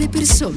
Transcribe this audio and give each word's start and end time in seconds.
le 0.00 0.08
persone. 0.08 0.54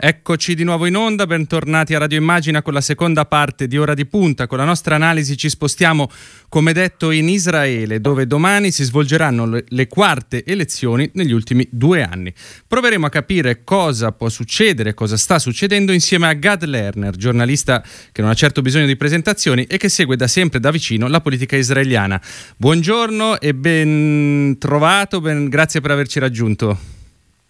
Eccoci 0.00 0.54
di 0.54 0.62
nuovo 0.62 0.86
in 0.86 0.94
onda, 0.94 1.26
bentornati 1.26 1.92
a 1.92 1.98
Radio 1.98 2.18
Immagina 2.18 2.62
con 2.62 2.72
la 2.72 2.80
seconda 2.80 3.24
parte 3.24 3.66
di 3.66 3.76
Ora 3.76 3.94
di 3.94 4.06
Punta. 4.06 4.46
Con 4.46 4.58
la 4.58 4.64
nostra 4.64 4.94
analisi 4.94 5.36
ci 5.36 5.48
spostiamo, 5.48 6.08
come 6.48 6.72
detto, 6.72 7.10
in 7.10 7.28
Israele, 7.28 8.00
dove 8.00 8.28
domani 8.28 8.70
si 8.70 8.84
svolgeranno 8.84 9.60
le, 9.66 9.86
quarte 9.88 10.44
elezioni 10.46 11.10
negli 11.14 11.32
ultimi 11.32 11.66
due 11.68 12.04
anni. 12.04 12.32
Proveremo 12.68 13.06
a 13.06 13.08
capire 13.08 13.64
cosa 13.64 14.12
può 14.12 14.28
succedere, 14.28 14.94
cosa 14.94 15.16
sta 15.16 15.40
succedendo 15.40 15.90
insieme 15.90 16.28
a 16.28 16.32
Gad 16.34 16.62
Lerner, 16.62 17.16
giornalista 17.16 17.82
che 18.12 18.20
non 18.22 18.30
ha 18.30 18.34
certo 18.34 18.62
bisogno 18.62 18.86
di 18.86 18.96
presentazioni 18.96 19.64
e 19.64 19.78
che 19.78 19.88
segue 19.88 20.14
da 20.14 20.28
sempre 20.28 20.60
da 20.60 20.70
vicino 20.70 21.08
la 21.08 21.20
politica 21.20 21.56
israeliana. 21.56 22.20
Buongiorno 22.56 23.40
e 23.40 23.52
ben 23.52 24.58
trovato, 24.60 25.20
ben, 25.20 25.48
grazie 25.48 25.80
per 25.80 25.90
averci 25.90 26.20
raggiunto. 26.20 26.78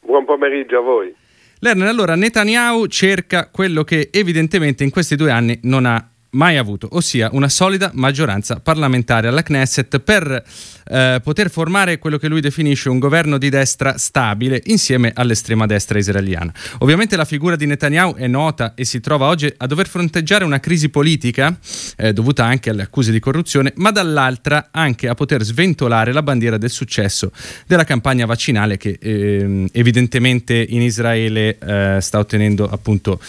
Buon 0.00 0.24
pomeriggio 0.24 0.78
a 0.78 0.80
voi. 0.80 1.26
Lerner, 1.60 1.88
allora 1.88 2.14
Netanyahu 2.14 2.86
cerca 2.86 3.48
quello 3.48 3.84
che 3.84 4.10
evidentemente 4.12 4.84
in 4.84 4.90
questi 4.90 5.16
due 5.16 5.30
anni 5.30 5.58
non 5.62 5.86
ha 5.86 6.10
mai 6.30 6.56
avuto, 6.56 6.88
ossia 6.92 7.30
una 7.32 7.48
solida 7.48 7.90
maggioranza 7.94 8.60
parlamentare 8.60 9.28
alla 9.28 9.42
Knesset 9.42 9.98
per 10.00 10.42
eh, 10.90 11.20
poter 11.22 11.50
formare 11.50 11.98
quello 11.98 12.18
che 12.18 12.28
lui 12.28 12.40
definisce 12.40 12.88
un 12.88 12.98
governo 12.98 13.38
di 13.38 13.48
destra 13.48 13.96
stabile 13.96 14.62
insieme 14.66 15.12
all'estrema 15.14 15.66
destra 15.66 15.98
israeliana. 15.98 16.52
Ovviamente 16.78 17.16
la 17.16 17.24
figura 17.24 17.56
di 17.56 17.66
Netanyahu 17.66 18.14
è 18.14 18.26
nota 18.26 18.74
e 18.74 18.84
si 18.84 19.00
trova 19.00 19.26
oggi 19.26 19.52
a 19.56 19.66
dover 19.66 19.88
fronteggiare 19.88 20.44
una 20.44 20.60
crisi 20.60 20.88
politica 20.88 21.56
eh, 21.96 22.12
dovuta 22.12 22.44
anche 22.44 22.70
alle 22.70 22.82
accuse 22.82 23.10
di 23.10 23.20
corruzione, 23.20 23.72
ma 23.76 23.90
dall'altra 23.90 24.68
anche 24.70 25.08
a 25.08 25.14
poter 25.14 25.42
sventolare 25.42 26.12
la 26.12 26.22
bandiera 26.22 26.58
del 26.58 26.70
successo 26.70 27.32
della 27.66 27.84
campagna 27.84 28.26
vaccinale 28.26 28.76
che 28.76 28.98
eh, 29.00 29.68
evidentemente 29.72 30.54
in 30.68 30.82
Israele 30.82 31.58
eh, 31.58 31.98
sta 32.00 32.18
ottenendo 32.18 32.68
appunto 32.68 33.20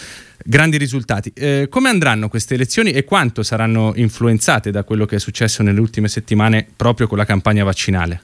grandi 0.44 0.76
risultati. 0.76 1.32
Eh, 1.34 1.66
come 1.68 1.88
andranno 1.88 2.28
queste 2.28 2.54
elezioni 2.54 2.92
e 2.92 3.04
quanto 3.04 3.42
saranno 3.42 3.92
influenzate 3.96 4.70
da 4.70 4.84
quello 4.84 5.06
che 5.06 5.16
è 5.16 5.18
successo 5.18 5.62
nelle 5.62 5.80
ultime 5.80 6.08
settimane 6.08 6.66
proprio 6.76 7.06
con 7.06 7.18
la 7.18 7.24
campagna 7.24 7.64
vaccinale? 7.64 8.22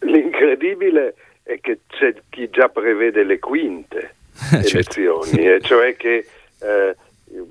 L'incredibile 0.00 1.14
è 1.42 1.58
che 1.60 1.80
c'è 1.88 2.14
chi 2.28 2.48
già 2.50 2.68
prevede 2.68 3.24
le 3.24 3.38
quinte 3.38 4.14
certo. 4.50 4.68
elezioni, 4.68 5.42
certo. 5.42 5.66
cioè 5.66 5.96
che 5.96 6.26
eh, 6.60 6.96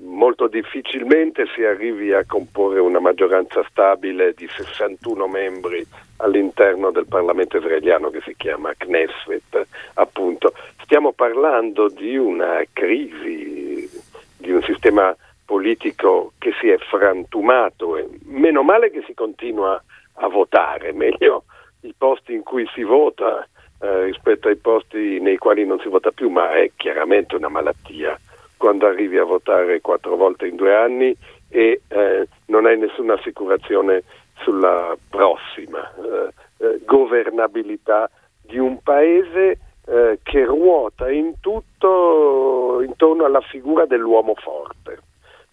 molto 0.02 0.46
difficilmente 0.46 1.46
si 1.54 1.64
arrivi 1.64 2.12
a 2.12 2.24
comporre 2.26 2.80
una 2.80 3.00
maggioranza 3.00 3.64
stabile 3.68 4.34
di 4.34 4.46
61 4.48 5.26
membri 5.26 5.84
all'interno 6.18 6.90
del 6.90 7.06
Parlamento 7.06 7.56
israeliano 7.56 8.10
che 8.10 8.20
si 8.20 8.34
chiama 8.36 8.74
Knesset, 8.76 9.66
appunto. 9.94 10.52
Stiamo 10.82 11.12
parlando 11.12 11.88
di 11.88 12.16
una 12.16 12.62
crisi, 12.72 13.88
di 14.36 14.50
un 14.50 14.62
sistema 14.62 15.16
politico 15.44 16.32
che 16.38 16.52
si 16.60 16.68
è 16.68 16.76
frantumato 16.78 17.96
e 17.96 18.08
meno 18.24 18.62
male 18.62 18.90
che 18.90 19.02
si 19.06 19.14
continua 19.14 19.82
a 20.14 20.28
votare, 20.28 20.92
meglio 20.92 21.44
i 21.82 21.94
posti 21.96 22.34
in 22.34 22.42
cui 22.42 22.68
si 22.74 22.82
vota 22.82 23.48
eh, 23.80 24.04
rispetto 24.04 24.48
ai 24.48 24.56
posti 24.56 25.18
nei 25.20 25.38
quali 25.38 25.64
non 25.64 25.80
si 25.80 25.88
vota 25.88 26.10
più, 26.10 26.28
ma 26.28 26.52
è 26.52 26.70
chiaramente 26.76 27.36
una 27.36 27.48
malattia 27.48 28.18
quando 28.60 28.86
arrivi 28.86 29.16
a 29.16 29.24
votare 29.24 29.80
quattro 29.80 30.16
volte 30.16 30.46
in 30.46 30.54
due 30.54 30.76
anni 30.76 31.16
e 31.48 31.80
eh, 31.88 32.28
non 32.48 32.66
hai 32.66 32.78
nessuna 32.78 33.14
assicurazione 33.14 34.02
sulla 34.42 34.94
prossima 35.08 35.90
eh, 35.94 36.28
eh, 36.58 36.80
governabilità 36.84 38.10
di 38.42 38.58
un 38.58 38.82
paese 38.82 39.58
eh, 39.86 40.18
che 40.22 40.44
ruota 40.44 41.10
in 41.10 41.40
tutto 41.40 42.82
intorno 42.86 43.24
alla 43.24 43.40
figura 43.40 43.86
dell'uomo 43.86 44.34
forte. 44.34 44.98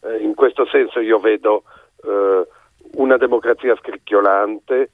Eh, 0.02 0.18
in 0.18 0.36
questo 0.36 0.66
senso 0.66 1.00
io 1.00 1.20
vedo 1.20 1.64
eh, 2.04 2.46
una 2.96 3.16
democrazia 3.16 3.78
scricchiolante 3.78 4.90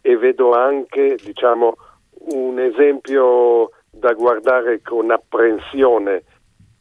e 0.00 0.16
vedo 0.16 0.52
anche 0.52 1.16
diciamo, 1.22 1.76
un 2.30 2.58
esempio 2.58 3.72
da 3.90 4.14
guardare 4.14 4.80
con 4.80 5.10
apprensione 5.10 6.22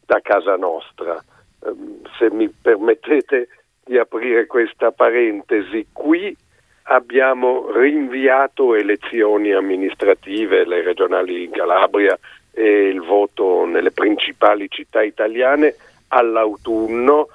da 0.05 0.19
casa 0.21 0.55
nostra. 0.55 1.23
Ehm, 1.65 2.01
se 2.17 2.29
mi 2.31 2.49
permettete 2.49 3.47
di 3.83 3.97
aprire 3.97 4.45
questa 4.45 4.91
parentesi, 4.91 5.87
qui 5.91 6.35
abbiamo 6.83 7.71
rinviato 7.71 8.75
elezioni 8.75 9.51
amministrative, 9.51 10.65
le 10.65 10.81
regionali 10.81 11.45
in 11.45 11.51
Calabria 11.51 12.17
e 12.51 12.87
il 12.87 13.01
voto 13.01 13.65
nelle 13.65 13.91
principali 13.91 14.67
città 14.69 15.01
italiane 15.01 15.75
all'autunno 16.09 17.27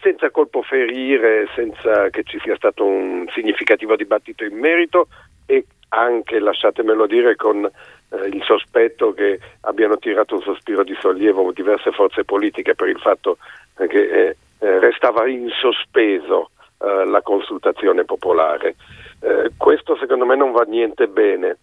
senza 0.00 0.30
colpo 0.30 0.62
ferire, 0.62 1.48
senza 1.54 2.10
che 2.10 2.24
ci 2.24 2.38
sia 2.42 2.54
stato 2.56 2.84
un 2.84 3.26
significativo 3.32 3.96
dibattito 3.96 4.44
in 4.44 4.58
merito 4.58 5.08
e 5.46 5.64
anche, 5.88 6.38
lasciatemelo 6.38 7.06
dire, 7.06 7.36
con 7.36 7.68
eh, 8.14 8.28
il 8.28 8.42
sospetto 8.44 9.12
che 9.12 9.38
abbiano 9.62 9.98
tirato 9.98 10.34
un 10.36 10.42
sospiro 10.42 10.82
di 10.82 10.96
sollievo 11.00 11.52
diverse 11.52 11.90
forze 11.92 12.24
politiche 12.24 12.74
per 12.74 12.88
il 12.88 12.98
fatto 12.98 13.38
che 13.76 13.84
eh, 13.84 14.36
eh, 14.58 14.78
restava 14.78 15.26
in 15.28 15.48
sospeso 15.50 16.50
eh, 16.78 17.04
la 17.04 17.20
consultazione 17.22 18.04
popolare. 18.04 18.76
Eh, 19.20 19.50
questo 19.56 19.96
secondo 19.96 20.24
me 20.24 20.36
non 20.36 20.52
va 20.52 20.62
niente 20.62 21.08
bene, 21.08 21.58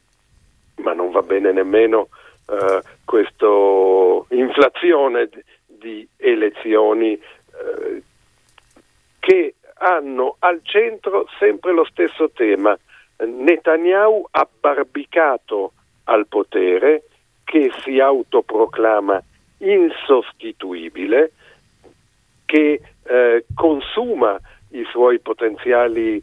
ma 0.77 0.93
non 0.93 1.11
va 1.11 1.21
bene 1.21 1.51
nemmeno 1.51 2.09
eh, 2.49 2.81
questa 3.05 3.47
inflazione 4.35 5.29
di 5.65 6.07
elezioni 6.17 7.19
che 9.19 9.55
hanno 9.75 10.37
al 10.39 10.61
centro 10.63 11.27
sempre 11.37 11.73
lo 11.73 11.85
stesso 11.85 12.31
tema. 12.31 12.77
Netanyahu 13.17 14.27
ha 14.31 14.47
barbicato 14.59 15.73
al 16.05 16.27
potere 16.27 17.03
che 17.43 17.71
si 17.83 17.99
autoproclama 17.99 19.21
insostituibile, 19.57 21.31
che 22.45 22.81
eh, 23.03 23.45
consuma 23.53 24.39
i 24.69 24.85
suoi 24.89 25.19
potenziali 25.19 26.21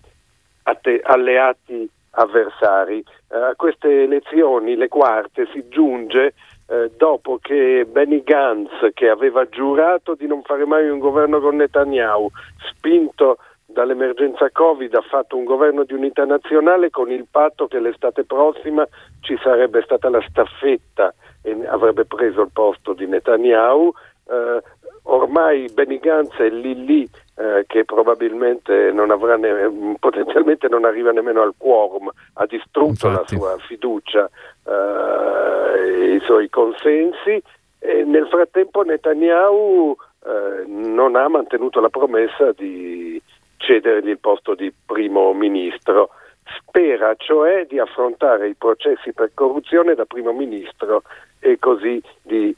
atte- 0.62 1.00
alleati 1.02 1.88
avversari. 2.12 3.04
Eh, 3.30 3.36
a 3.36 3.54
queste 3.56 4.04
elezioni, 4.04 4.76
le 4.76 4.88
quarte, 4.88 5.46
si 5.52 5.68
giunge 5.68 6.34
eh, 6.68 6.90
dopo 6.96 7.38
che 7.40 7.86
Benny 7.88 8.22
Gantz, 8.22 8.90
che 8.94 9.08
aveva 9.08 9.48
giurato 9.48 10.14
di 10.14 10.26
non 10.26 10.42
fare 10.42 10.64
mai 10.64 10.88
un 10.88 10.98
governo 10.98 11.40
con 11.40 11.56
Netanyahu, 11.56 12.30
spinto 12.70 13.38
dall'emergenza 13.70 14.50
Covid 14.50 14.94
ha 14.94 15.02
fatto 15.02 15.36
un 15.36 15.44
governo 15.44 15.84
di 15.84 15.92
unità 15.92 16.24
nazionale 16.24 16.88
con 16.88 17.10
il 17.10 17.26
patto 17.30 17.66
che 17.68 17.78
l'estate 17.78 18.24
prossima 18.24 18.86
ci 19.20 19.38
sarebbe 19.42 19.82
stata 19.82 20.08
la 20.08 20.24
staffetta 20.26 21.14
e 21.42 21.66
avrebbe 21.66 22.06
preso 22.06 22.40
il 22.40 22.50
posto 22.50 22.94
di 22.94 23.06
Netanyahu. 23.06 23.92
Eh, 24.30 24.62
ormai 25.04 25.68
Benny 25.72 25.98
Gantz 25.98 26.36
è 26.36 26.48
lì 26.48 26.84
lì 26.84 27.08
eh, 27.36 27.64
che 27.66 27.84
probabilmente 27.84 28.90
non 28.90 29.10
avrà 29.10 29.36
ne- 29.36 29.96
potenzialmente 30.00 30.68
non 30.68 30.84
arriva 30.84 31.12
nemmeno 31.12 31.42
al 31.42 31.54
quorum, 31.56 32.10
ha 32.34 32.46
distrutto 32.46 33.06
Infatti. 33.06 33.14
la 33.14 33.24
sua 33.26 33.56
fiducia 33.58 34.30
eh, 34.66 35.78
e 35.78 36.14
i 36.14 36.20
suoi 36.20 36.48
consensi 36.48 37.40
e 37.80 38.04
nel 38.04 38.26
frattempo 38.28 38.82
Netanyahu 38.82 39.94
eh, 40.26 40.64
non 40.66 41.16
ha 41.16 41.28
mantenuto 41.28 41.80
la 41.80 41.90
promessa 41.90 42.52
di 42.52 43.17
cedergli 43.58 44.08
il 44.08 44.18
posto 44.18 44.54
di 44.54 44.72
primo 44.86 45.32
ministro. 45.34 46.10
Spera 46.58 47.14
cioè 47.16 47.66
di 47.66 47.78
affrontare 47.78 48.48
i 48.48 48.54
processi 48.54 49.12
per 49.12 49.32
corruzione 49.34 49.94
da 49.94 50.06
primo 50.06 50.32
ministro 50.32 51.02
e 51.38 51.58
così 51.58 52.02
di 52.22 52.56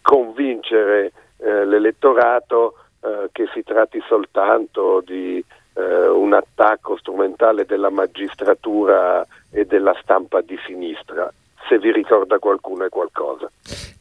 convincere 0.00 1.12
eh, 1.38 1.64
l'elettorato 1.64 2.74
eh, 3.00 3.28
che 3.32 3.48
si 3.52 3.64
tratti 3.64 4.00
soltanto 4.06 5.02
di 5.04 5.44
eh, 5.74 6.08
un 6.08 6.32
attacco 6.34 6.96
strumentale 6.96 7.64
della 7.64 7.90
magistratura 7.90 9.26
e 9.50 9.64
della 9.64 9.96
stampa 10.00 10.40
di 10.40 10.58
sinistra. 10.66 11.32
Se 11.68 11.78
vi 11.78 11.92
ricorda 11.92 12.38
qualcuno 12.38 12.84
è 12.84 12.88
qualcosa. 12.88 13.50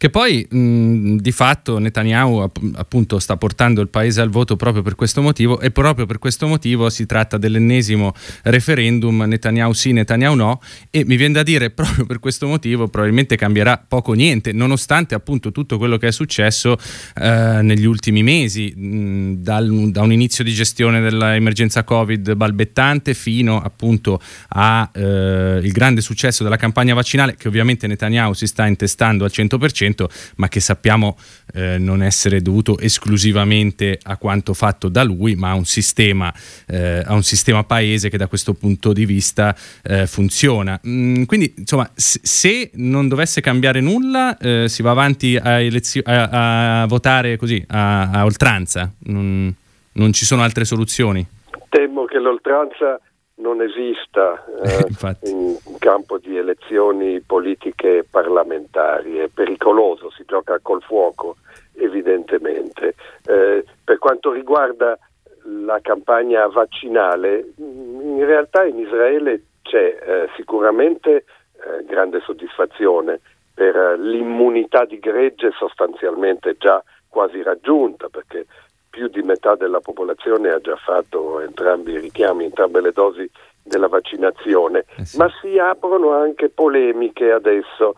Che 0.01 0.09
poi 0.09 0.47
mh, 0.49 1.17
di 1.17 1.31
fatto 1.31 1.77
Netanyahu 1.77 2.49
appunto 2.73 3.19
sta 3.19 3.37
portando 3.37 3.81
il 3.81 3.87
paese 3.87 4.19
al 4.19 4.29
voto 4.29 4.55
proprio 4.55 4.81
per 4.81 4.95
questo 4.95 5.21
motivo 5.21 5.59
e 5.59 5.69
proprio 5.69 6.07
per 6.07 6.17
questo 6.17 6.47
motivo 6.47 6.89
si 6.89 7.05
tratta 7.05 7.37
dell'ennesimo 7.37 8.13
referendum 8.43 9.21
Netanyahu 9.21 9.73
sì, 9.73 9.91
Netanyahu 9.91 10.33
no 10.33 10.59
e 10.89 11.05
mi 11.05 11.17
viene 11.17 11.33
da 11.33 11.43
dire 11.43 11.69
proprio 11.71 12.07
per 12.07 12.17
questo 12.17 12.47
motivo 12.47 12.87
probabilmente 12.87 13.35
cambierà 13.35 13.83
poco 13.87 14.13
niente 14.13 14.51
nonostante 14.51 15.13
appunto 15.13 15.51
tutto 15.51 15.77
quello 15.77 15.97
che 15.97 16.07
è 16.07 16.11
successo 16.11 16.77
eh, 17.15 17.59
negli 17.61 17.85
ultimi 17.85 18.23
mesi 18.23 18.73
mh, 18.75 19.43
dal, 19.43 19.91
da 19.91 20.01
un 20.01 20.11
inizio 20.11 20.43
di 20.43 20.51
gestione 20.51 20.99
dell'emergenza 20.99 21.83
Covid 21.83 22.33
balbettante 22.33 23.13
fino 23.13 23.61
appunto 23.61 24.19
al 24.49 24.89
eh, 24.93 25.69
grande 25.71 26.01
successo 26.01 26.41
della 26.41 26.57
campagna 26.57 26.95
vaccinale 26.95 27.35
che 27.35 27.49
ovviamente 27.51 27.85
Netanyahu 27.85 28.33
si 28.33 28.47
sta 28.47 28.65
intestando 28.65 29.23
al 29.23 29.31
100 29.31 29.49
100%, 29.57 30.33
ma 30.37 30.47
che 30.47 30.59
sappiamo 30.59 31.17
eh, 31.53 31.77
non 31.77 32.01
essere 32.01 32.41
dovuto 32.41 32.77
esclusivamente 32.77 33.99
a 34.03 34.17
quanto 34.17 34.53
fatto 34.53 34.89
da 34.89 35.03
lui, 35.03 35.35
ma 35.35 35.51
a 35.51 35.55
un 35.55 35.65
sistema, 35.65 36.33
eh, 36.67 37.03
a 37.05 37.13
un 37.13 37.23
sistema 37.23 37.63
paese 37.63 38.09
che 38.09 38.17
da 38.17 38.27
questo 38.27 38.53
punto 38.53 38.93
di 38.93 39.05
vista 39.05 39.55
eh, 39.83 40.07
funziona. 40.07 40.79
Mm, 40.87 41.23
quindi, 41.23 41.53
insomma, 41.57 41.89
se 41.95 42.71
non 42.75 43.07
dovesse 43.07 43.41
cambiare 43.41 43.81
nulla, 43.81 44.37
eh, 44.37 44.69
si 44.69 44.81
va 44.81 44.91
avanti 44.91 45.35
a, 45.35 45.59
elezio- 45.59 46.03
a, 46.05 46.81
a 46.81 46.85
votare 46.87 47.37
così, 47.37 47.63
a 47.67 48.23
oltranza. 48.23 48.91
Non, 49.05 49.53
non 49.93 50.13
ci 50.13 50.25
sono 50.25 50.41
altre 50.41 50.65
soluzioni. 50.65 51.25
Temo 51.69 52.05
che 52.05 52.19
l'oltranza 52.19 52.99
non 53.41 53.61
esista 53.61 54.43
eh, 54.63 55.29
in 55.29 55.57
campo 55.79 56.17
di 56.17 56.37
elezioni 56.37 57.19
politiche 57.19 58.05
parlamentari, 58.09 59.17
è 59.17 59.27
pericoloso, 59.27 60.09
si 60.11 60.23
gioca 60.25 60.59
col 60.61 60.81
fuoco 60.81 61.35
evidentemente. 61.73 62.95
Eh, 63.25 63.65
per 63.83 63.97
quanto 63.97 64.31
riguarda 64.31 64.97
la 65.43 65.79
campagna 65.81 66.47
vaccinale, 66.47 67.53
in 67.57 68.23
realtà 68.25 68.63
in 68.63 68.77
Israele 68.77 69.43
c'è 69.63 69.97
eh, 70.01 70.29
sicuramente 70.35 71.15
eh, 71.15 71.83
grande 71.85 72.21
soddisfazione 72.21 73.19
per 73.53 73.99
l'immunità 73.99 74.85
di 74.85 74.99
gregge 74.99 75.51
sostanzialmente 75.51 76.55
già 76.57 76.81
quasi 77.07 77.41
raggiunta, 77.43 78.07
perché 78.09 78.45
più 78.91 79.07
di 79.07 79.23
metà 79.23 79.55
della 79.55 79.79
popolazione 79.79 80.49
ha 80.49 80.59
già 80.59 80.75
fatto 80.75 81.39
entrambi 81.39 81.93
i 81.93 81.99
richiami, 81.99 82.43
entrambe 82.43 82.81
le 82.81 82.91
dosi 82.91 83.27
della 83.63 83.87
vaccinazione, 83.87 84.85
eh 84.97 85.05
sì. 85.05 85.17
ma 85.17 85.31
si 85.41 85.57
aprono 85.57 86.11
anche 86.11 86.49
polemiche 86.49 87.31
adesso 87.31 87.95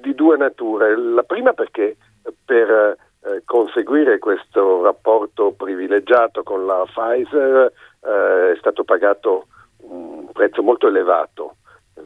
di 0.00 0.14
due 0.14 0.36
nature. 0.36 0.96
La 0.96 1.24
prima 1.24 1.52
perché 1.52 1.96
per 2.44 2.96
eh, 3.22 3.42
conseguire 3.44 4.18
questo 4.18 4.82
rapporto 4.82 5.52
privilegiato 5.52 6.42
con 6.42 6.64
la 6.64 6.86
Pfizer 6.86 7.72
eh, 8.00 8.52
è 8.52 8.56
stato 8.58 8.84
pagato 8.84 9.48
un 9.82 10.30
prezzo 10.32 10.62
molto 10.62 10.86
elevato, 10.86 11.56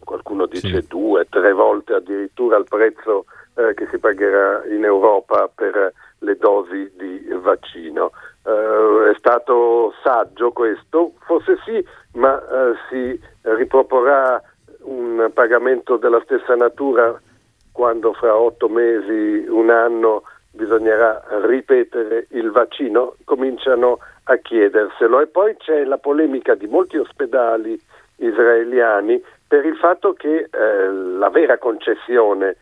qualcuno 0.03 0.47
dice 0.47 0.81
sì. 0.81 0.89
due, 0.89 1.27
tre 1.29 1.53
volte 1.53 1.95
addirittura 1.95 2.57
il 2.57 2.65
prezzo 2.69 3.27
eh, 3.57 3.75
che 3.75 3.87
si 3.91 3.99
pagherà 3.99 4.65
in 4.67 4.85
Europa 4.85 5.51
per 5.55 5.93
le 6.25 6.37
dosi 6.37 6.91
di 6.97 7.27
vaccino. 7.41 8.11
Uh, 8.43 9.11
è 9.11 9.15
stato 9.17 9.95
saggio 10.03 10.51
questo? 10.53 11.13
Forse 11.25 11.59
sì, 11.65 11.85
ma 12.15 12.35
uh, 12.35 12.75
si 12.89 13.19
riproporrà 13.43 14.43
un 14.81 15.31
pagamento 15.33 15.97
della 15.97 16.21
stessa 16.25 16.55
natura 16.55 17.19
quando 17.73 18.13
fra 18.13 18.37
otto 18.37 18.69
mesi, 18.69 19.47
un 19.49 19.71
anno 19.71 20.23
bisognerà 20.51 21.25
ripetere 21.45 22.27
il 22.31 22.51
vaccino, 22.51 23.17
cominciano 23.25 23.99
a 24.25 24.37
chiederselo. 24.37 25.21
E 25.21 25.27
poi 25.27 25.57
c'è 25.57 25.85
la 25.85 25.99
polemica 25.99 26.55
di 26.55 26.67
molti 26.69 26.97
ospedali 26.97 27.79
israeliani 28.17 29.23
per 29.47 29.65
il 29.67 29.77
fatto 29.77 30.13
che 30.13 30.49
eh, 30.51 30.89
la 30.89 31.29
vera 31.31 31.59
concessione 31.59 32.51
eh, 32.51 32.57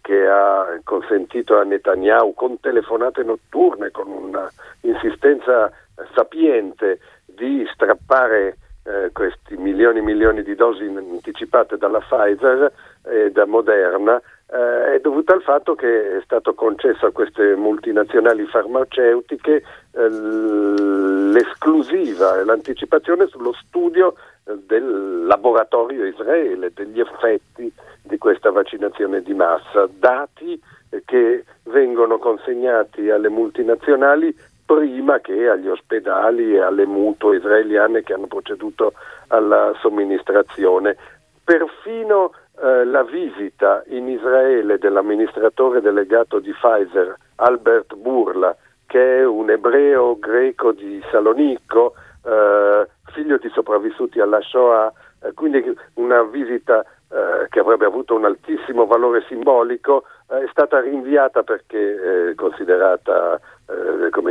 che 0.00 0.26
ha 0.26 0.80
consentito 0.84 1.58
a 1.58 1.64
Netanyahu 1.64 2.34
con 2.34 2.60
telefonate 2.60 3.22
notturne, 3.22 3.90
con 3.90 4.08
un'insistenza 4.08 5.70
sapiente 6.14 7.00
di 7.24 7.66
strappare 7.72 8.56
eh, 8.84 9.10
questi 9.12 9.56
milioni 9.56 9.98
e 9.98 10.02
milioni 10.02 10.42
di 10.42 10.54
dosi 10.54 10.84
anticipate 10.84 11.76
dalla 11.76 12.00
Pfizer 12.00 12.72
e 13.04 13.30
da 13.32 13.46
Moderna 13.46 14.20
eh, 14.48 14.94
è 14.94 15.00
dovuta 15.00 15.34
al 15.34 15.42
fatto 15.42 15.74
che 15.74 16.18
è 16.18 16.20
stato 16.22 16.54
concesso 16.54 17.06
a 17.06 17.12
queste 17.12 17.56
multinazionali 17.56 18.46
farmaceutiche 18.46 19.64
eh, 19.90 20.08
l'esclusiva 20.08 22.38
e 22.38 22.44
l'anticipazione 22.44 23.26
sullo 23.26 23.52
studio 23.52 24.14
del 24.54 25.26
laboratorio 25.26 26.06
Israele, 26.06 26.72
degli 26.72 27.00
effetti 27.00 27.72
di 28.02 28.18
questa 28.18 28.50
vaccinazione 28.50 29.22
di 29.22 29.34
massa, 29.34 29.88
dati 29.90 30.60
che 31.04 31.44
vengono 31.64 32.18
consegnati 32.18 33.10
alle 33.10 33.28
multinazionali 33.28 34.34
prima 34.64 35.20
che 35.20 35.48
agli 35.48 35.68
ospedali 35.68 36.54
e 36.54 36.60
alle 36.60 36.86
mutue 36.86 37.36
israeliane 37.36 38.02
che 38.02 38.12
hanno 38.12 38.26
proceduto 38.26 38.92
alla 39.28 39.72
somministrazione. 39.80 40.96
Perfino 41.44 42.32
eh, 42.60 42.84
la 42.84 43.04
visita 43.04 43.82
in 43.88 44.08
Israele 44.08 44.78
dell'amministratore 44.78 45.80
delegato 45.80 46.40
di 46.40 46.52
Pfizer, 46.52 47.16
Albert 47.36 47.94
Burla, 47.94 48.56
che 48.86 49.18
è 49.18 49.26
un 49.26 49.50
ebreo 49.50 50.18
greco 50.18 50.72
di 50.72 51.00
Salonicco, 51.10 51.94
eh, 52.24 52.86
figlio 53.16 53.38
di 53.38 53.48
sopravvissuti 53.48 54.20
alla 54.20 54.40
Shoah, 54.42 54.92
eh, 55.22 55.32
quindi 55.32 55.64
una 55.94 56.22
visita 56.22 56.84
eh, 57.08 57.48
che 57.48 57.60
avrebbe 57.60 57.86
avuto 57.86 58.14
un 58.14 58.26
altissimo 58.26 58.84
valore 58.84 59.24
simbolico, 59.26 60.04
eh, 60.28 60.44
è 60.44 60.48
stata 60.50 60.80
rinviata 60.80 61.42
perché 61.42 62.30
è 62.30 62.34
considerata 62.34 63.40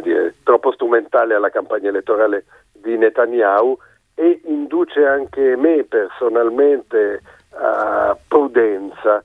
dire, 0.02 0.36
troppo 0.44 0.72
strumentale 0.72 1.34
alla 1.34 1.50
campagna 1.50 1.90
elettorale 1.90 2.46
di 2.72 2.96
Netanyahu 2.96 3.76
e 4.14 4.40
induce 4.46 5.04
anche 5.06 5.56
me 5.56 5.84
personalmente 5.84 7.22
a 7.58 8.16
prudenza, 8.28 9.24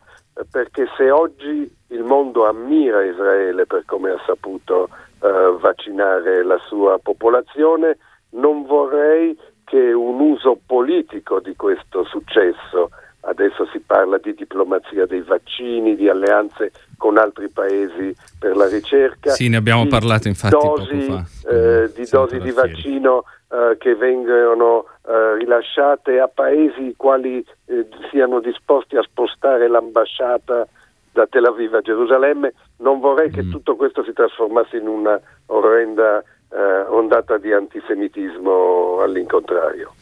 perché 0.50 0.88
se 0.96 1.10
oggi 1.10 1.70
il 1.88 2.02
mondo 2.02 2.46
ammira 2.46 3.04
Israele 3.04 3.66
per 3.66 3.84
come 3.84 4.10
ha 4.10 4.22
saputo 4.24 4.88
uh, 5.20 5.58
vaccinare 5.58 6.42
la 6.42 6.58
sua 6.66 6.98
popolazione, 6.98 7.98
non 8.30 8.64
vorrei 8.64 9.36
che 9.70 9.93
un 9.93 10.19
uso 10.19 10.58
politico 10.67 11.38
di 11.38 11.55
questo 11.55 12.02
successo, 12.02 12.90
adesso 13.20 13.69
si 13.70 13.78
parla 13.78 14.19
di 14.19 14.34
diplomazia 14.34 15.06
dei 15.06 15.20
vaccini, 15.20 15.94
di 15.94 16.08
alleanze 16.08 16.72
con 16.99 17.17
altri 17.17 17.49
paesi 17.50 18.12
per 18.37 18.56
la 18.56 18.67
ricerca. 18.67 19.31
Sì, 19.31 19.49
ne 19.49 19.58
abbiamo 19.58 19.87
parlato 19.87 20.26
infatti 20.26 20.56
dosi, 20.56 21.06
poco 21.06 21.22
fa. 21.22 21.50
Eh, 21.50 21.93
di 21.94 22.05
dosi 22.11 22.41
di 22.41 22.50
vaccino 22.50 23.22
eh, 23.48 23.77
che 23.79 23.94
vengono 23.94 24.86
eh, 25.06 25.36
rilasciate 25.36 26.19
a 26.19 26.27
paesi 26.27 26.89
i 26.89 26.94
quali 26.96 27.44
eh, 27.67 27.86
siano 28.10 28.41
disposti 28.41 28.96
a 28.96 29.03
spostare 29.03 29.69
l'ambasciata 29.69 30.67
da 31.12 31.27
Tel 31.29 31.44
Aviv 31.44 31.74
a 31.74 31.81
Gerusalemme. 31.81 32.55
Non 32.79 32.98
vorrei 32.98 33.31
che 33.31 33.44
mm. 33.44 33.53
tutto 33.53 33.77
questo 33.77 34.03
si 34.03 34.12
trasformasse 34.12 34.79
in 34.79 34.89
una 34.89 35.20
orrenda 35.46 36.24
eh, 36.52 36.80
ondata 36.88 37.38
di 37.38 37.52
antisemitismo 37.52 39.00
all'incontrario. 39.00 39.92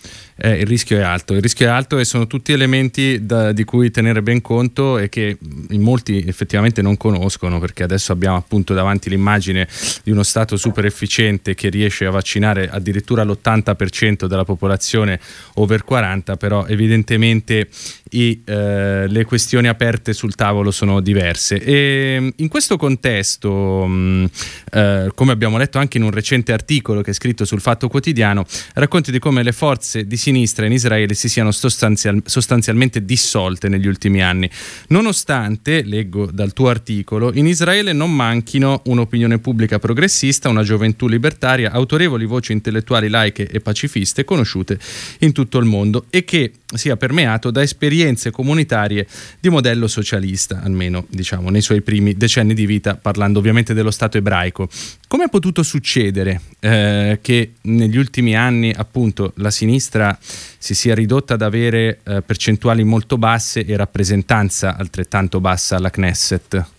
Eh, 0.40 0.61
il 0.61 0.66
rischio 0.66 0.99
è 0.99 1.02
alto, 1.02 1.35
il 1.35 1.42
rischio 1.42 1.66
è 1.66 1.68
alto 1.68 1.99
e 1.99 2.04
sono 2.04 2.28
tutti 2.28 2.52
elementi 2.52 3.26
da, 3.26 3.50
di 3.50 3.64
cui 3.64 3.90
tenere 3.90 4.23
ben 4.23 4.40
conto 4.40 4.97
e 4.97 5.09
che 5.09 5.37
in 5.71 5.80
molti 5.80 6.25
effettivamente 6.26 6.80
non 6.80 6.97
conoscono 6.97 7.59
perché 7.59 7.83
adesso 7.83 8.12
abbiamo 8.12 8.37
appunto 8.37 8.73
davanti 8.73 9.11
l'immagine 9.11 9.66
di 10.04 10.12
uno 10.12 10.23
Stato 10.23 10.57
super 10.57 10.85
efficiente 10.85 11.54
che 11.54 11.68
riesce 11.71 12.04
a 12.04 12.11
vaccinare 12.11 12.71
addirittura 12.71 13.25
l'80% 13.25 14.26
della 14.26 14.45
popolazione 14.45 15.18
over 15.54 15.83
40, 15.83 16.37
però 16.37 16.66
evidentemente 16.66 17.68
i, 18.11 18.42
eh, 18.45 19.07
le 19.09 19.25
questioni 19.25 19.68
aperte 19.68 20.12
sul 20.12 20.35
tavolo 20.35 20.71
sono 20.71 21.00
diverse. 21.00 21.61
E 21.61 22.33
in 22.37 22.49
questo 22.49 22.76
contesto, 22.76 23.87
mh, 23.87 24.30
eh, 24.73 25.11
come 25.14 25.33
abbiamo 25.33 25.59
letto 25.59 25.78
anche 25.78 25.99
in 25.99 26.04
un 26.04 26.11
recente 26.11 26.52
articolo 26.52 27.00
che 27.00 27.11
è 27.11 27.14
scritto 27.14 27.45
sul 27.45 27.61
Fatto 27.61 27.88
Quotidiano, 27.88 28.45
racconti 28.75 29.11
di 29.11 29.18
come 29.18 29.42
le 29.42 29.52
forze 29.52 30.07
di 30.07 30.16
sinistra 30.28 30.66
in 30.66 30.73
Israele 30.73 31.14
si 31.14 31.26
siano 31.28 31.50
sostanzial- 31.50 32.23
sostanzialmente 32.26 33.04
dissolte 33.04 33.68
negli 33.68 33.87
ultimi 33.87 34.23
anni. 34.23 34.49
Nonostante, 34.88 35.82
leggo 35.82 36.26
dal 36.30 36.52
tuo 36.52 36.68
articolo, 36.68 37.32
in 37.32 37.47
Israele 37.47 37.94
non 37.94 38.14
manchino 38.14 38.82
un'opinione 38.85 39.38
pubblica 39.38 39.78
progressista, 39.78 40.50
una 40.50 40.62
gioventù 40.62 41.08
libertaria, 41.08 41.73
autorevoli 41.73 42.26
voci 42.26 42.52
intellettuali 42.52 43.08
laiche 43.08 43.49
e 43.49 43.61
pacifiste 43.61 44.25
conosciute 44.25 44.78
in 45.20 45.32
tutto 45.32 45.56
il 45.58 45.64
mondo 45.64 46.04
e 46.11 46.25
che 46.25 46.52
sia 46.75 46.99
permeato 46.99 47.50
da 47.50 47.62
esperienze 47.62 48.30
comunitarie 48.30 49.06
di 49.40 49.49
modello 49.49 49.88
socialista, 49.88 50.61
almeno 50.62 51.06
diciamo 51.08 51.49
nei 51.49 51.62
suoi 51.62 51.80
primi 51.80 52.14
decenni 52.14 52.52
di 52.52 52.66
vita, 52.66 52.97
parlando 52.97 53.38
ovviamente 53.38 53.73
dello 53.73 53.90
Stato 53.90 54.18
ebraico. 54.18 54.68
Come 55.06 55.25
è 55.25 55.28
potuto 55.30 55.62
succedere 55.62 56.42
eh, 56.61 57.18
che 57.23 57.52
negli 57.62 57.97
ultimi 57.97 58.37
anni 58.37 58.75
appunto 58.76 59.32
la 59.37 59.50
sinistra 59.50 60.17
si 60.20 60.75
sia 60.75 60.94
ridotta 60.94 61.34
ad 61.34 61.42
avere 61.42 62.00
eh, 62.04 62.22
percentuali 62.22 62.84
molto 62.84 63.16
basse 63.16 63.64
e 63.64 63.76
rappresentanza 63.76 64.76
altrettanto 64.78 65.40
bassa 65.40 65.76
alla 65.76 65.90
Knesset? 65.90 66.76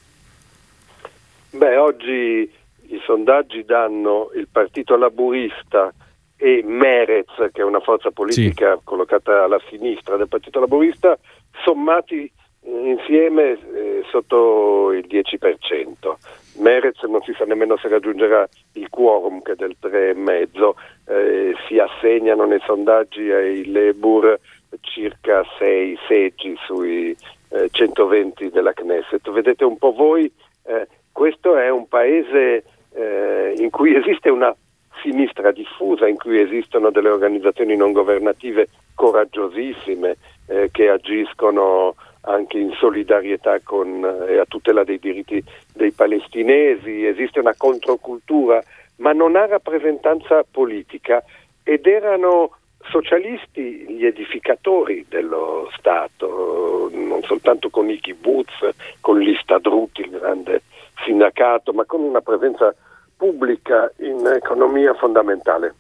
Beh, 1.51 1.77
oggi 1.77 2.51
i 2.87 3.01
sondaggi 3.05 3.63
danno 3.65 4.31
il 4.35 4.47
partito 4.51 4.95
laburista 4.95 5.93
e 6.41 6.63
Merez, 6.65 7.49
che 7.51 7.61
è 7.61 7.63
una 7.63 7.81
forza 7.81 8.11
politica 8.11 8.75
sì. 8.75 8.81
collocata 8.85 9.43
alla 9.43 9.59
sinistra 9.69 10.15
del 10.15 10.29
Partito 10.29 10.61
Laborista, 10.61 11.17
sommati 11.63 12.31
insieme 12.61 13.51
eh, 13.51 14.03
sotto 14.09 14.93
il 14.93 15.05
10%. 15.05 16.15
Merez 16.59 17.01
non 17.03 17.21
si 17.21 17.33
sa 17.37 17.45
nemmeno 17.45 17.77
se 17.77 17.87
raggiungerà 17.87 18.47
il 18.73 18.89
quorum 18.89 19.41
che 19.41 19.53
è 19.53 19.55
del 19.55 19.75
3,5, 19.81 20.73
eh, 21.07 21.53
si 21.67 21.79
assegnano 21.79 22.45
nei 22.45 22.61
sondaggi 22.65 23.31
ai 23.31 23.65
Lebur 23.65 24.39
circa 24.81 25.43
6 25.57 25.97
seggi 26.07 26.55
sui 26.65 27.15
eh, 27.49 27.69
120 27.71 28.49
della 28.49 28.73
Knesset. 28.73 29.29
Vedete 29.31 29.63
un 29.63 29.77
po' 29.77 29.91
voi, 29.91 30.31
eh, 30.65 30.87
questo 31.11 31.57
è 31.57 31.69
un 31.69 31.87
paese 31.87 32.63
eh, 32.93 33.53
in 33.57 33.69
cui 33.69 33.95
esiste 33.95 34.29
una 34.29 34.55
sinistra 35.01 35.51
diffusa 35.51 36.07
in 36.07 36.17
cui 36.17 36.39
esistono 36.39 36.89
delle 36.91 37.09
organizzazioni 37.09 37.75
non 37.75 37.93
governative 37.93 38.67
coraggiosissime 38.95 40.17
eh, 40.47 40.69
che 40.71 40.89
agiscono 40.89 41.95
anche 42.29 42.57
in 42.57 42.71
solidarietà 42.73 43.59
con, 43.61 44.03
eh, 44.03 44.33
e 44.33 44.39
a 44.39 44.45
tutela 44.45 44.83
dei 44.83 44.99
diritti 44.99 45.43
dei 45.73 45.91
palestinesi, 45.91 47.05
esiste 47.05 47.39
una 47.39 47.55
controcultura, 47.57 48.61
ma 48.97 49.11
non 49.13 49.35
ha 49.35 49.45
rappresentanza 49.45 50.43
politica 50.49 51.23
ed 51.63 51.85
erano 51.85 52.55
socialisti 52.89 53.85
gli 53.89 54.05
edificatori 54.05 55.05
dello 55.09 55.69
Stato, 55.77 56.89
non 56.91 57.21
soltanto 57.23 57.69
con 57.69 57.89
i 57.89 57.99
kibbutz, 57.99 58.69
con 59.01 59.19
l'Istadrut, 59.19 59.99
il 59.99 60.09
grande 60.09 60.61
sindacato, 61.03 61.73
ma 61.73 61.85
con 61.85 62.01
una 62.01 62.21
presenza 62.21 62.73
pubblica 63.15 63.91
in 63.97 64.25
economia 64.25 64.93
fondamentale. 64.93 65.75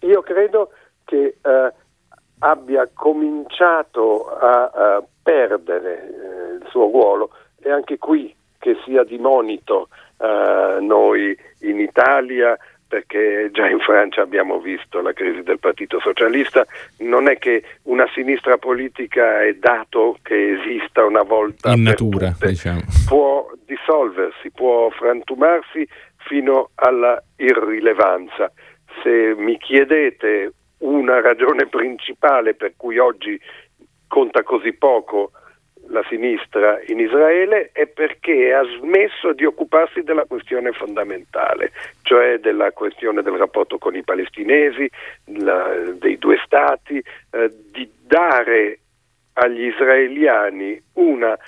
Io 0.00 0.22
credo 0.22 0.70
che 1.04 1.36
eh, 1.40 1.72
abbia 2.38 2.88
cominciato 2.92 4.28
a, 4.28 4.64
a 4.64 5.02
perdere 5.26 6.02
eh, 6.04 6.54
il 6.62 6.66
suo 6.70 6.88
ruolo 6.88 7.30
e 7.60 7.68
anche 7.68 7.98
qui 7.98 8.32
che 8.60 8.76
sia 8.84 9.02
di 9.02 9.18
monito 9.18 9.88
eh, 10.18 10.78
noi 10.80 11.36
in 11.62 11.80
Italia 11.80 12.56
perché 12.88 13.50
già 13.52 13.68
in 13.68 13.80
Francia 13.80 14.22
abbiamo 14.22 14.60
visto 14.60 15.00
la 15.00 15.12
crisi 15.12 15.42
del 15.42 15.58
Partito 15.58 15.98
Socialista, 15.98 16.64
non 16.98 17.28
è 17.28 17.36
che 17.36 17.64
una 17.82 18.06
sinistra 18.14 18.58
politica 18.58 19.42
è 19.42 19.54
dato 19.54 20.16
che 20.22 20.52
esista 20.52 21.04
una 21.04 21.22
volta 21.22 21.72
in 21.72 21.82
natura, 21.82 22.32
diciamo. 22.38 22.82
può 23.08 23.50
dissolversi, 23.64 24.52
può 24.52 24.88
frantumarsi 24.90 25.84
fino 26.28 26.70
alla 26.76 27.20
irrilevanza. 27.34 28.52
Se 29.02 29.34
mi 29.36 29.58
chiedete 29.58 30.52
una 30.78 31.20
ragione 31.20 31.66
principale 31.66 32.54
per 32.54 32.74
cui 32.76 32.98
oggi 32.98 33.40
conta 34.08 34.42
così 34.42 34.72
poco 34.72 35.32
la 35.88 36.04
sinistra 36.08 36.80
in 36.86 36.98
Israele 36.98 37.70
è 37.72 37.86
perché 37.86 38.52
ha 38.52 38.64
smesso 38.78 39.32
di 39.32 39.44
occuparsi 39.44 40.02
della 40.02 40.24
questione 40.24 40.72
fondamentale, 40.72 41.72
cioè 42.02 42.38
della 42.38 42.72
questione 42.72 43.22
del 43.22 43.34
rapporto 43.34 43.78
con 43.78 43.94
i 43.94 44.02
palestinesi, 44.02 44.90
la, 45.38 45.68
dei 45.94 46.18
due 46.18 46.40
stati, 46.44 47.02
eh, 47.30 47.50
di 47.70 47.88
dare 48.02 48.78
agli 49.34 49.66
israeliani 49.66 50.80
una 50.94 51.38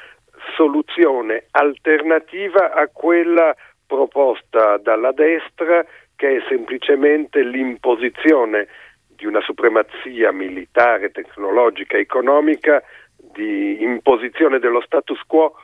soluzione 0.54 1.46
alternativa 1.50 2.72
a 2.72 2.88
quella 2.92 3.54
proposta 3.86 4.76
dalla 4.76 5.12
destra 5.12 5.84
che 6.14 6.36
è 6.36 6.42
semplicemente 6.48 7.42
l'imposizione 7.42 8.68
di 9.18 9.26
una 9.26 9.40
supremazia 9.40 10.30
militare, 10.30 11.10
tecnologica, 11.10 11.96
economica, 11.96 12.80
di 13.16 13.82
imposizione 13.82 14.60
dello 14.60 14.80
status 14.80 15.20
quo 15.26 15.54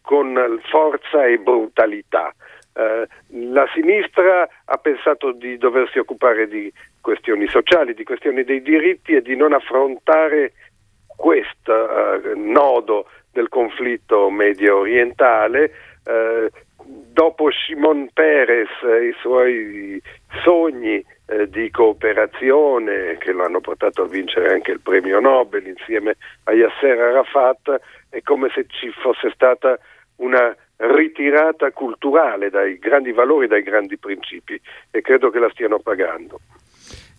con 0.00 0.60
forza 0.70 1.26
e 1.26 1.38
brutalità. 1.38 2.32
Eh, 2.72 3.06
la 3.50 3.66
sinistra 3.74 4.48
ha 4.64 4.76
pensato 4.76 5.32
di 5.32 5.58
doversi 5.58 5.98
occupare 5.98 6.46
di 6.46 6.72
questioni 7.00 7.48
sociali, 7.48 7.94
di 7.94 8.04
questioni 8.04 8.44
dei 8.44 8.62
diritti 8.62 9.14
e 9.14 9.22
di 9.22 9.34
non 9.34 9.52
affrontare 9.52 10.52
questo 11.16 12.22
eh, 12.22 12.34
nodo 12.36 13.06
del 13.32 13.48
conflitto 13.48 14.30
medio 14.30 14.78
orientale 14.78 15.72
eh, 16.04 16.50
dopo 16.84 17.50
Shimon 17.50 18.08
Peres 18.12 18.70
e 18.82 19.08
i 19.08 19.14
suoi 19.20 20.00
sogni 20.42 21.04
eh, 21.30 21.48
di 21.48 21.70
cooperazione 21.70 23.16
che 23.18 23.30
lo 23.30 23.44
hanno 23.44 23.60
portato 23.60 24.02
a 24.02 24.08
vincere 24.08 24.52
anche 24.52 24.72
il 24.72 24.80
premio 24.80 25.20
Nobel 25.20 25.66
insieme 25.66 26.16
a 26.44 26.52
Yasser 26.52 26.98
Arafat, 26.98 27.80
è 28.08 28.20
come 28.22 28.50
se 28.52 28.66
ci 28.68 28.90
fosse 28.90 29.30
stata 29.32 29.78
una 30.16 30.54
ritirata 30.76 31.70
culturale 31.70 32.50
dai 32.50 32.78
grandi 32.78 33.12
valori, 33.12 33.46
dai 33.46 33.62
grandi 33.62 33.96
principi 33.96 34.60
e 34.90 35.00
credo 35.02 35.30
che 35.30 35.38
la 35.38 35.50
stiano 35.50 35.78
pagando 35.78 36.40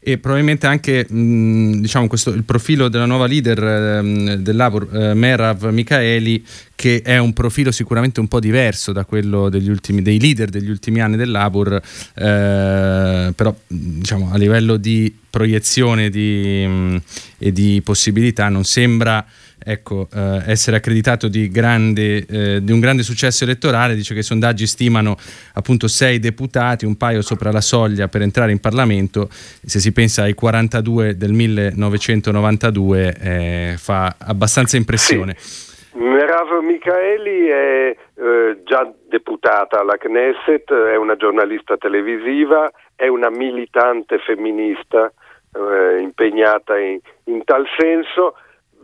e 0.03 0.17
probabilmente 0.17 0.65
anche 0.65 1.05
mh, 1.07 1.81
diciamo 1.81 2.07
questo, 2.07 2.31
il 2.31 2.43
profilo 2.43 2.89
della 2.89 3.05
nuova 3.05 3.27
leader 3.27 3.63
eh, 3.63 4.37
del 4.39 4.55
Labor, 4.55 4.89
eh, 4.91 5.13
Merav 5.13 5.65
Michaeli, 5.65 6.43
che 6.73 7.03
è 7.03 7.19
un 7.19 7.33
profilo 7.33 7.71
sicuramente 7.71 8.19
un 8.19 8.27
po' 8.27 8.39
diverso 8.39 8.93
da 8.93 9.05
quello 9.05 9.43
ultimi, 9.69 10.01
dei 10.01 10.19
leader 10.19 10.49
degli 10.49 10.71
ultimi 10.71 11.01
anni 11.01 11.17
del 11.17 11.29
Labor, 11.29 11.73
eh, 11.75 13.31
però 13.35 13.55
diciamo, 13.67 14.31
a 14.31 14.37
livello 14.37 14.77
di 14.77 15.15
proiezione 15.29 16.09
di, 16.09 16.65
mh, 16.65 17.01
e 17.37 17.51
di 17.51 17.79
possibilità 17.83 18.49
non 18.49 18.63
sembra 18.63 19.23
ecco, 19.63 20.07
eh, 20.13 20.41
essere 20.47 20.77
accreditato 20.77 21.27
di, 21.27 21.49
grande, 21.49 22.25
eh, 22.25 22.63
di, 22.63 22.71
un 22.71 22.79
grande 22.79 23.03
successo 23.03 23.43
elettorale, 23.43 23.95
dice 23.95 24.13
che 24.13 24.21
i 24.21 24.23
sondaggi 24.23 24.67
stimano 24.67 25.15
appunto 25.53 25.87
sei 25.87 26.19
deputati, 26.19 26.85
un 26.85 26.97
paio 26.97 27.21
sopra 27.21 27.51
la 27.51 27.61
soglia 27.61 28.07
per 28.07 28.21
entrare 28.21 28.51
in 28.51 28.59
Parlamento, 28.59 29.27
se 29.29 29.79
si 29.79 29.91
pensa 29.91 30.23
ai 30.23 30.33
42 30.33 31.17
del 31.17 31.33
1992 31.33 33.15
eh, 33.19 33.73
fa 33.77 34.15
abbastanza 34.17 34.77
impressione. 34.77 35.35
Sì. 35.37 35.69
Merav 35.93 36.61
Michaeli 36.61 37.47
è 37.47 37.95
eh, 38.15 38.61
già 38.63 38.89
deputata 39.09 39.81
alla 39.81 39.97
Knesset, 39.97 40.71
è 40.71 40.95
una 40.95 41.17
giornalista 41.17 41.75
televisiva, 41.75 42.71
è 42.95 43.07
una 43.07 43.29
militante 43.29 44.17
femminista 44.19 45.11
eh, 45.53 45.99
impegnata 45.99 46.77
in, 46.79 46.99
in 47.25 47.43
tal 47.43 47.65
senso 47.77 48.35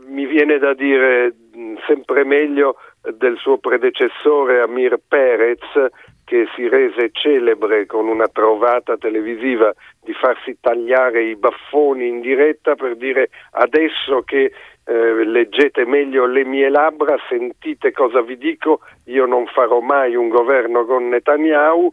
mi 0.08 0.26
viene 0.26 0.58
da 0.58 0.74
dire 0.74 1.34
mm, 1.56 1.76
sempre 1.86 2.24
meglio 2.24 2.76
del 3.16 3.36
suo 3.38 3.58
predecessore 3.58 4.60
Amir 4.60 5.00
Perez 5.06 5.60
che 6.24 6.46
si 6.54 6.68
rese 6.68 7.10
celebre 7.12 7.86
con 7.86 8.06
una 8.06 8.28
trovata 8.28 8.98
televisiva 8.98 9.72
di 10.02 10.12
farsi 10.12 10.58
tagliare 10.60 11.22
i 11.22 11.36
baffoni 11.36 12.06
in 12.06 12.20
diretta 12.20 12.74
per 12.74 12.96
dire 12.96 13.30
adesso 13.52 14.22
che 14.22 14.52
eh, 14.84 15.24
leggete 15.24 15.86
meglio 15.86 16.26
le 16.26 16.44
mie 16.44 16.68
labbra, 16.68 17.16
sentite 17.28 17.92
cosa 17.92 18.20
vi 18.20 18.36
dico, 18.36 18.80
io 19.06 19.24
non 19.24 19.46
farò 19.46 19.80
mai 19.80 20.16
un 20.16 20.28
governo 20.28 20.84
con 20.84 21.08
Netanyahu 21.08 21.92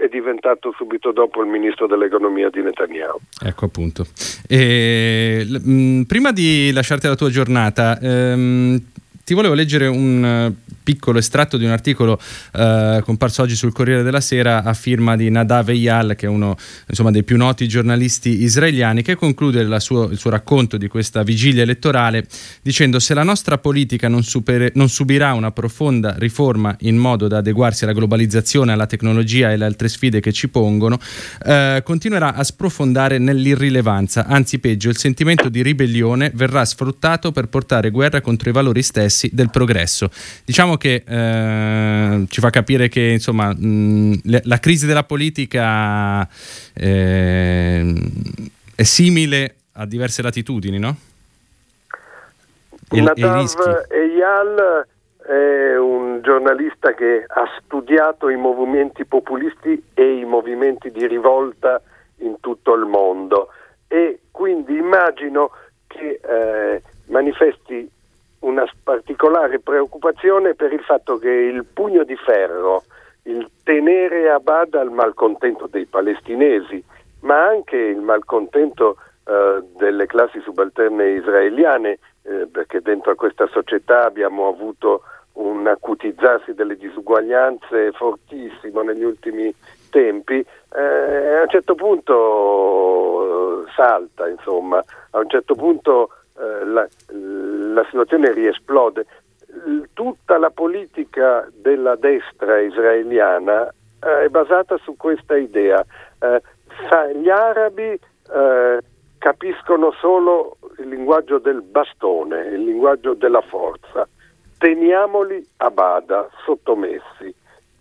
è 0.00 0.08
diventato 0.08 0.72
subito 0.76 1.12
dopo 1.12 1.42
il 1.42 1.48
ministro 1.48 1.86
dell'economia 1.86 2.48
di 2.48 2.62
Netanyahu. 2.62 3.18
Ecco 3.44 3.64
appunto. 3.66 4.06
E, 4.48 5.46
mh, 5.46 6.02
prima 6.02 6.32
di 6.32 6.70
lasciarti 6.72 7.06
la 7.06 7.14
tua 7.14 7.28
giornata, 7.28 7.98
ehm, 8.00 8.82
ti 9.24 9.34
volevo 9.34 9.54
leggere 9.54 9.86
un 9.86 10.52
piccolo 10.90 11.20
estratto 11.20 11.56
di 11.56 11.64
un 11.64 11.70
articolo 11.70 12.20
eh, 12.52 13.00
comparso 13.04 13.42
oggi 13.42 13.54
sul 13.54 13.72
Corriere 13.72 14.02
della 14.02 14.20
Sera 14.20 14.64
a 14.64 14.74
firma 14.74 15.14
di 15.14 15.30
Nadav 15.30 15.68
Eyal, 15.68 16.16
che 16.16 16.26
è 16.26 16.28
uno 16.28 16.56
insomma, 16.88 17.12
dei 17.12 17.22
più 17.22 17.36
noti 17.36 17.68
giornalisti 17.68 18.42
israeliani, 18.42 19.02
che 19.02 19.14
conclude 19.14 19.78
sua, 19.78 20.06
il 20.10 20.18
suo 20.18 20.30
racconto 20.30 20.76
di 20.76 20.88
questa 20.88 21.22
vigilia 21.22 21.62
elettorale 21.62 22.26
dicendo 22.60 22.98
se 22.98 23.14
la 23.14 23.22
nostra 23.22 23.58
politica 23.58 24.08
non, 24.08 24.24
supere, 24.24 24.72
non 24.74 24.88
subirà 24.88 25.32
una 25.32 25.52
profonda 25.52 26.16
riforma 26.18 26.74
in 26.80 26.96
modo 26.96 27.28
da 27.28 27.38
adeguarsi 27.38 27.84
alla 27.84 27.92
globalizzazione, 27.92 28.72
alla 28.72 28.86
tecnologia 28.86 29.50
e 29.50 29.52
alle 29.52 29.66
altre 29.66 29.88
sfide 29.88 30.18
che 30.18 30.32
ci 30.32 30.48
pongono, 30.48 30.98
eh, 31.46 31.82
continuerà 31.84 32.34
a 32.34 32.42
sprofondare 32.42 33.18
nell'irrilevanza, 33.18 34.26
anzi 34.26 34.58
peggio, 34.58 34.88
il 34.88 34.98
sentimento 34.98 35.48
di 35.48 35.62
ribellione 35.62 36.32
verrà 36.34 36.64
sfruttato 36.64 37.30
per 37.30 37.46
portare 37.46 37.90
guerra 37.90 38.20
contro 38.20 38.50
i 38.50 38.52
valori 38.52 38.82
stessi 38.82 39.30
del 39.32 39.50
progresso. 39.50 40.10
Diciamo 40.44 40.78
che 40.80 41.04
eh, 41.06 42.24
ci 42.28 42.40
fa 42.40 42.48
capire 42.48 42.88
che 42.88 43.02
insomma, 43.02 43.52
mh, 43.52 44.20
le, 44.24 44.40
la 44.44 44.58
crisi 44.58 44.86
della 44.86 45.04
politica 45.04 46.26
eh, 46.74 47.94
è 48.74 48.82
simile 48.82 49.56
a 49.72 49.84
diverse 49.84 50.22
latitudini, 50.22 50.78
no? 50.78 50.96
Il, 52.92 53.02
Nadav 53.02 53.86
Eyal 53.90 54.86
è 55.26 55.76
un 55.76 56.20
giornalista 56.22 56.94
che 56.94 57.24
ha 57.28 57.44
studiato 57.62 58.30
i 58.30 58.36
movimenti 58.36 59.04
populisti 59.04 59.80
e 59.94 60.14
i 60.16 60.24
movimenti 60.24 60.90
di 60.90 61.06
rivolta 61.06 61.80
in 62.16 62.36
tutto 62.40 62.74
il 62.74 62.86
mondo 62.86 63.50
e 63.86 64.20
quindi 64.30 64.76
immagino 64.76 65.50
che 65.86 66.20
eh, 66.22 66.82
manifesti 67.06 67.88
una 68.40 68.64
particolare 68.82 69.60
preoccupazione 69.60 70.54
per 70.54 70.72
il 70.72 70.80
fatto 70.80 71.18
che 71.18 71.30
il 71.30 71.64
pugno 71.64 72.04
di 72.04 72.16
ferro, 72.16 72.84
il 73.24 73.48
tenere 73.62 74.30
a 74.30 74.38
bada 74.38 74.80
il 74.80 74.90
malcontento 74.90 75.66
dei 75.66 75.86
palestinesi, 75.86 76.82
ma 77.20 77.46
anche 77.46 77.76
il 77.76 78.00
malcontento 78.00 78.96
eh, 79.24 79.62
delle 79.76 80.06
classi 80.06 80.40
subalterne 80.40 81.10
israeliane, 81.10 81.98
eh, 82.22 82.46
perché 82.50 82.80
dentro 82.80 83.12
a 83.12 83.16
questa 83.16 83.46
società 83.48 84.04
abbiamo 84.06 84.48
avuto 84.48 85.02
un 85.34 85.66
acutizzarsi 85.66 86.54
delle 86.54 86.76
disuguaglianze 86.76 87.92
fortissimo 87.92 88.82
negli 88.82 89.04
ultimi 89.04 89.54
tempi, 89.90 90.44
eh, 90.74 91.34
a 91.36 91.42
un 91.42 91.48
certo 91.48 91.74
punto 91.74 93.64
eh, 93.64 93.70
salta, 93.76 94.28
insomma, 94.28 94.82
a 95.10 95.18
un 95.18 95.28
certo 95.28 95.54
punto 95.54 96.10
eh, 96.40 96.64
la, 96.64 96.88
la 97.08 97.84
situazione 97.84 98.32
riesplode. 98.32 99.06
Tutta 99.92 100.38
la 100.38 100.50
politica 100.50 101.46
della 101.52 101.96
destra 101.96 102.60
israeliana 102.60 103.68
eh, 104.02 104.24
è 104.24 104.28
basata 104.28 104.78
su 104.78 104.96
questa 104.96 105.36
idea. 105.36 105.84
Eh, 106.20 106.40
gli 107.14 107.28
arabi 107.28 107.98
eh, 108.32 108.78
capiscono 109.18 109.92
solo 109.92 110.56
il 110.78 110.88
linguaggio 110.88 111.38
del 111.38 111.62
bastone, 111.62 112.46
il 112.46 112.64
linguaggio 112.64 113.14
della 113.14 113.42
forza. 113.42 114.08
Teniamoli 114.56 115.46
a 115.58 115.70
bada, 115.70 116.28
sottomessi. 116.44 117.34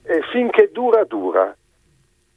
E 0.03 0.21
finché 0.31 0.69
dura, 0.71 1.03
dura. 1.05 1.55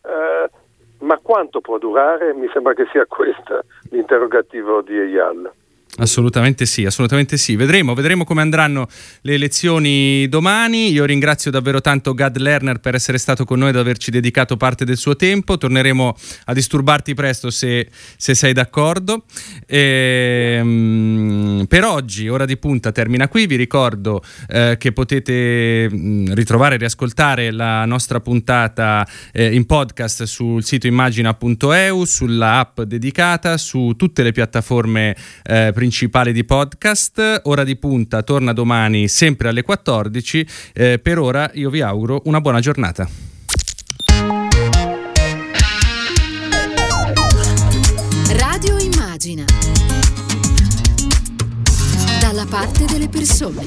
Eh, 0.05 0.51
ma 0.99 1.19
quanto 1.21 1.61
può 1.61 1.79
durare? 1.79 2.35
Mi 2.35 2.49
sembra 2.53 2.75
che 2.75 2.87
sia 2.93 3.07
questo 3.07 3.63
l'interrogativo 3.91 4.83
di 4.83 4.99
Eyal. 4.99 5.51
Assolutamente 5.99 6.65
sì, 6.65 6.87
assolutamente 6.87 7.37
sì. 7.37 7.55
Vedremo, 7.55 7.93
vedremo 7.93 8.25
come 8.25 8.41
andranno 8.41 8.89
le 9.21 9.35
elezioni 9.35 10.27
domani. 10.27 10.91
Io 10.91 11.05
ringrazio 11.05 11.51
davvero 11.51 11.83
tanto 11.83 12.15
Gad 12.15 12.39
Lerner 12.39 12.81
per 12.81 12.95
essere 12.95 13.19
stato 13.19 13.45
con 13.45 13.59
noi 13.59 13.69
ed 13.69 13.77
averci 13.77 14.11
dedicato 14.11 14.57
parte 14.57 14.87
del 14.87 14.97
suo 14.97 15.17
tempo. 15.17 15.59
Torneremo 15.59 16.17
a 16.47 16.53
disturbarti 16.55 17.13
presto 17.13 17.51
se, 17.51 17.91
se 18.17 18.35
sei 18.35 18.55
d'accordo. 18.55 19.25
E, 19.67 20.59
um, 20.63 21.67
per 21.69 21.85
oggi, 21.85 22.27
ora 22.27 22.47
di 22.47 22.57
punta, 22.57 22.91
termina 22.91 23.29
qui. 23.29 23.47
Vi 23.47 23.57
ricordo 23.57 24.23
eh, 24.49 24.77
che 24.79 24.93
potete 24.93 25.91
mm, 25.93 26.33
ritrovare 26.33 26.77
e 26.77 26.79
riascoltare 26.79 27.51
la 27.51 27.85
nostra 27.85 28.19
puntata 28.21 29.07
eh, 29.31 29.55
in 29.55 29.67
podcast 29.67 30.23
sul 30.23 30.65
sito 30.65 30.87
immagina.eu, 30.87 32.05
sulla 32.07 32.61
app 32.61 32.81
dedicata, 32.81 33.59
su 33.59 33.93
tutte 33.95 34.23
le 34.23 34.33
piattaforme 34.33 35.15
eh, 35.45 35.71
principale 35.83 36.31
di 36.31 36.45
podcast. 36.45 37.41
Ora 37.43 37.65
di 37.65 37.75
punta 37.75 38.23
torna 38.23 38.53
domani 38.53 39.09
sempre 39.09 39.49
alle 39.49 39.63
14. 39.63 40.47
Eh, 40.73 41.01
per 41.01 41.19
ora 41.19 41.51
io 41.55 41.71
vi 41.71 41.81
auguro 41.81 42.23
una 42.27 42.41
buona 42.41 42.61
giornata. 42.61 43.09
Radio 48.29 48.79
Immagina. 48.79 49.45
Dalla 52.21 52.47
parte 52.49 52.85
delle 52.85 53.09
persone. 53.09 53.67